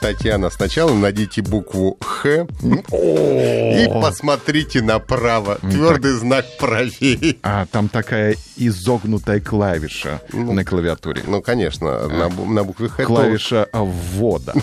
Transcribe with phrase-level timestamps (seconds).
[0.00, 5.56] Татьяна, сначала найдите букву Х и посмотрите направо.
[5.56, 7.36] Твердый знак правее.
[7.42, 11.22] А там такая изогнутая клавиша на клавиатуре.
[11.26, 13.04] Ну, конечно, на, бу- на букве Х.
[13.04, 14.54] Клавиша ввода.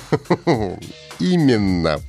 [1.20, 2.00] Именно.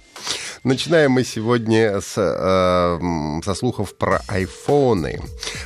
[0.64, 5.20] Начинаем мы сегодня с, э, со слухов про айфоны.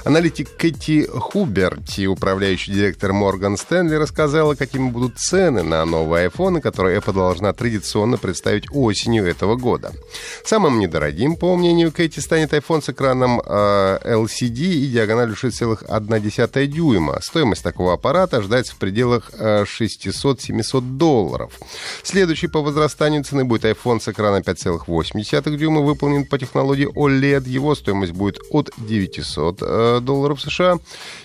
[0.04, 6.98] Аналитик Кэти Хуберти, управляющий директор Морган Стэнли, рассказала, какими будут цены на новые айфоны, которые
[6.98, 9.92] Apple должна традиционно представить осенью этого года.
[10.44, 17.18] Самым недорогим, по мнению Кэти, станет iPhone с экраном э, LCD и диагональю 6,1 дюйма.
[17.22, 21.52] Стоимость такого аппарата ожидается в пределах э, 600-700 долларов.
[22.02, 24.82] Следующий по возрастанию цены будет iPhone с экраном 5,8
[25.56, 27.48] дюйма, выполнен по технологии OLED.
[27.48, 30.78] Его стоимость будет от 900 э, долларов США.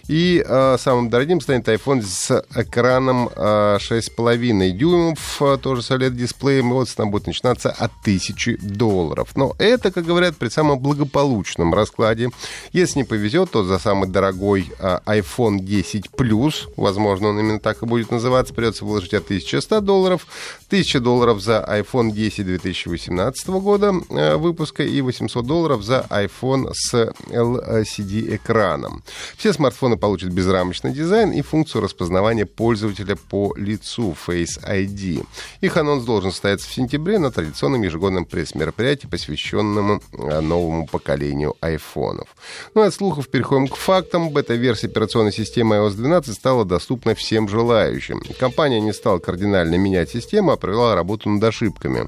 [0.07, 6.69] И э, самым дорогим станет iPhone с экраном э, 6,5 дюймов, э, тоже с OLED-дисплеем.
[6.69, 9.35] Его цена будет начинаться от 1000 долларов.
[9.35, 12.29] Но это, как говорят, при самом благополучном раскладе.
[12.71, 17.85] Если не повезет, то за самый дорогой iPhone 10 Plus, возможно, он именно так и
[17.85, 20.27] будет называться, придется вложить от 1100 долларов,
[20.67, 27.13] 1000 долларов за iPhone 10 2018 года э, выпуска и 800 долларов за iPhone с
[27.29, 29.03] LCD-экраном.
[29.37, 35.25] Все смартфоны получат безрамочный дизайн и функцию распознавания пользователя по лицу Face ID.
[35.61, 42.27] Их анонс должен состояться в сентябре на традиционном ежегодном пресс-мероприятии, посвященному э, новому поколению айфонов.
[42.75, 44.29] Ну, от слухов переходим к фактам.
[44.29, 48.21] Бета-версия операционной системы iOS 12 стала доступна всем желающим.
[48.39, 52.07] Компания не стала кардинально менять систему, а провела работу над ошибками.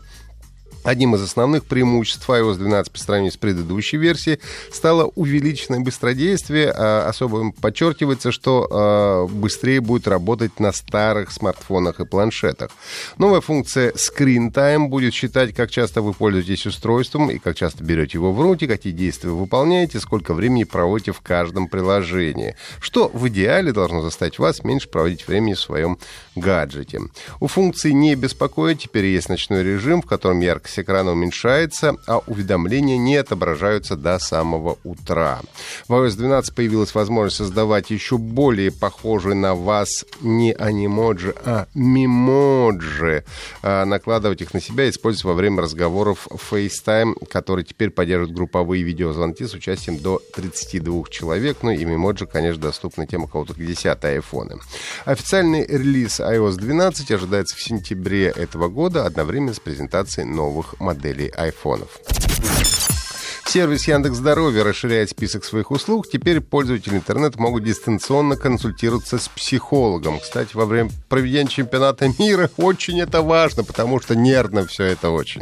[0.83, 4.39] Одним из основных преимуществ iOS 12 по сравнению с предыдущей версией
[4.71, 6.71] стало увеличенное быстродействие.
[6.75, 12.71] А Особо подчеркивается, что а, быстрее будет работать на старых смартфонах и планшетах.
[13.17, 18.17] Новая функция Screen Time будет считать, как часто вы пользуетесь устройством и как часто берете
[18.17, 22.55] его в руки, какие действия вы выполняете, сколько времени проводите в каждом приложении.
[22.79, 25.97] Что в идеале должно заставить вас меньше проводить времени в своем
[26.35, 27.01] гаджете.
[27.39, 32.97] У функции «Не беспокоить» теперь есть ночной режим, в котором яркость экрана уменьшается, а уведомления
[32.97, 35.41] не отображаются до самого утра.
[35.87, 43.23] В iOS 12 появилась возможность создавать еще более похожие на вас не анимоджи, а мемоджи,
[43.61, 48.83] а, накладывать их на себя и использовать во время разговоров FaceTime, который теперь поддерживает групповые
[48.83, 51.57] видеозвонки с участием до 32 человек.
[51.61, 54.59] Ну и мемоджи, конечно, доступны тем, у кого только 10 айфоны.
[55.05, 60.27] Официальный релиз iOS 12 ожидается в сентябре этого года, одновременно с презентацией
[60.59, 62.01] новых моделей айфонов.
[63.49, 66.07] Сервис Яндекс Здоровья расширяет список своих услуг.
[66.07, 70.19] Теперь пользователи интернета могут дистанционно консультироваться с психологом.
[70.19, 75.41] Кстати, во время проведения чемпионата мира очень это важно, потому что нервно все это очень.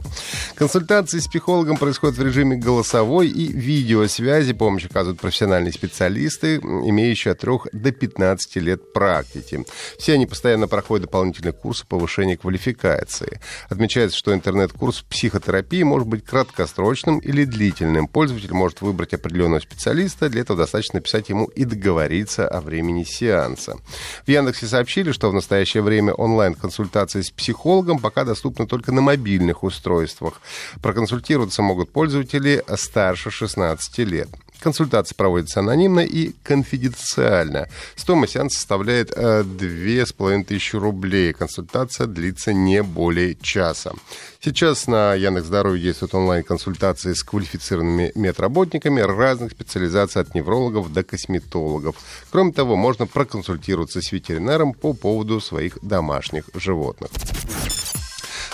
[0.55, 4.53] Консультации с психологом происходят в режиме голосовой и видеосвязи.
[4.53, 9.65] Помощь оказывают профессиональные специалисты, имеющие от 3 до 15 лет практики.
[9.99, 13.41] Все они постоянно проходят дополнительные курсы повышения квалификации.
[13.67, 17.96] Отмечается, что интернет-курс психотерапии может быть краткосрочным или длительным.
[18.05, 20.29] Пользователь может выбрать определенного специалиста.
[20.29, 23.77] Для этого достаточно написать ему и договориться о времени сеанса.
[24.25, 29.63] В Яндексе сообщили, что в настоящее время онлайн-консультации с психологом пока доступны только на мобильных
[29.63, 30.41] устройствах.
[30.83, 34.29] Проконсультироваться могут пользователи старше 16 лет.
[34.59, 37.67] Консультация проводится анонимно и конфиденциально.
[37.95, 41.33] Стоимость сеанса составляет э, 2500 рублей.
[41.33, 43.93] Консультация длится не более часа.
[44.39, 51.95] Сейчас на Яндекс.Здоровье действуют онлайн-консультации с квалифицированными медработниками разных специализаций от неврологов до косметологов.
[52.31, 57.09] Кроме того, можно проконсультироваться с ветеринаром по поводу своих домашних животных.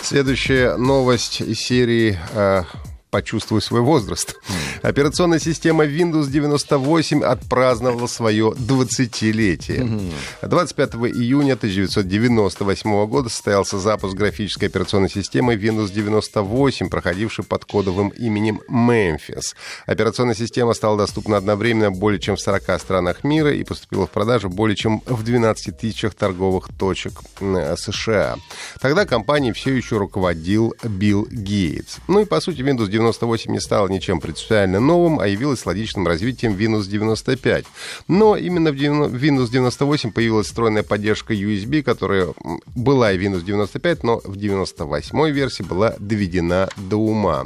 [0.02, 2.64] Следующая новость из серии э,
[3.10, 4.36] «Почувствуй свой возраст».
[4.84, 10.12] Операционная система Windows 98 отпраздновала свое 20-летие.
[10.42, 18.60] 25 июня 1998 года состоялся запуск графической операционной системы Windows 98, проходившей под кодовым именем
[18.68, 19.54] Memphis.
[19.86, 24.50] Операционная система стала доступна одновременно более чем в 40 странах мира и поступила в продажу
[24.50, 28.36] более чем в 12 тысячах торговых точек США.
[28.80, 31.96] Тогда компанией все еще руководил Билл Гейтс.
[32.06, 36.06] Ну и, по сути, Windows 98 98 не стало ничем принципиально новым, а явилось логичным
[36.06, 37.64] развитием Windows 95.
[38.08, 42.28] Но именно в Windows 98 появилась встроенная поддержка USB, которая
[42.74, 47.44] была и Windows 95, но в 98 версии была доведена до ума.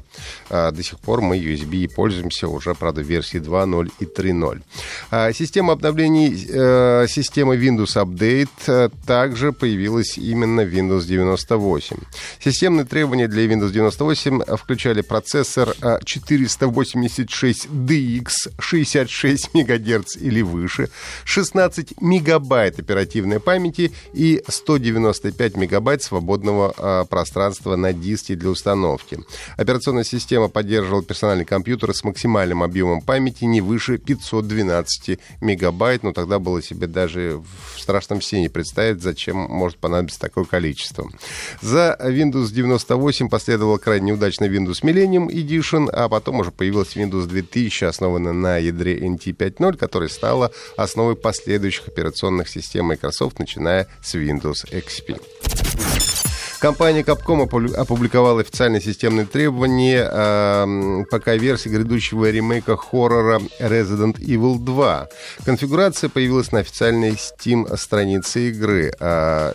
[0.50, 4.62] А, до сих пор мы USB пользуемся уже, правда, в версии 2.0 и 3.0.
[5.10, 11.96] А, система обновлений э, системы Windows Update э, также появилась именно в Windows 98.
[12.40, 15.74] Системные требования для Windows 98 включали процессор
[17.22, 18.28] 486DX
[18.58, 20.90] 66 МГц или выше,
[21.24, 29.18] 16 мегабайт оперативной памяти и 195 мегабайт свободного а, пространства на диске для установки.
[29.56, 36.38] Операционная система поддерживала персональные компьютеры с максимальным объемом памяти не выше 512 мегабайт, но тогда
[36.38, 37.42] было себе даже
[37.74, 41.08] в страшном сне представить, зачем может понадобиться такое количество.
[41.60, 47.84] За Windows 98 последовал крайне неудачный Windows Millennium Edition, а потом уже появилась Windows 2000,
[47.84, 54.64] основанная на ядре NT 5.0, которая стала основой последующих операционных систем Microsoft, начиная с Windows
[54.70, 56.27] XP.
[56.60, 57.42] Компания Capcom
[57.76, 65.08] опубликовала официальные системные требования э, ПК-версии грядущего ремейка хоррора Resident Evil 2.
[65.44, 68.92] Конфигурация появилась на официальной Steam-странице игры.
[68.98, 69.52] Э,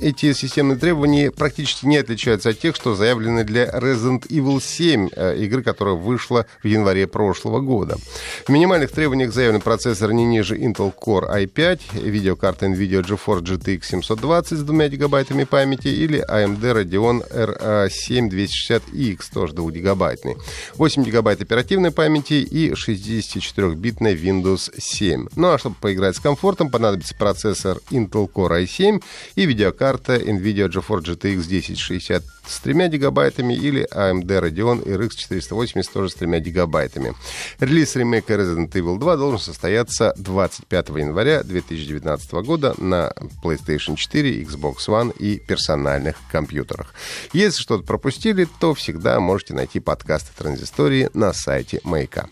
[0.00, 5.36] эти системные требования практически не отличаются от тех, что заявлены для Resident Evil 7, э,
[5.36, 7.98] игры, которая вышла в январе прошлого года.
[8.46, 14.58] В минимальных требованиях заявлен процессор не ниже Intel Core i5, видеокарта NVIDIA GeForce GTX 720
[14.58, 20.36] с 2 гигабайтами памяти или AMD AMD Radeon R7 260X, тоже 2-гигабайтный.
[20.74, 25.28] 8 гигабайт оперативной памяти и 64-битная Windows 7.
[25.36, 29.02] Ну а чтобы поиграть с комфортом, понадобится процессор Intel Core i7
[29.34, 36.10] и видеокарта NVIDIA GeForce GTX 1060 с 3 гигабайтами или AMD Radeon RX 480 тоже
[36.10, 37.14] с 3 гигабайтами.
[37.58, 44.86] Релиз ремейка Resident Evil 2 должен состояться 25 января 2019 года на PlayStation 4, Xbox
[44.88, 46.94] One и персональных компьютерах.
[47.32, 52.28] Если что-то пропустили, то всегда можете найти подкасты Транзистории на сайте Маяка.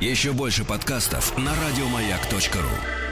[0.00, 3.05] Еще больше подкастов на радиомаяк.ру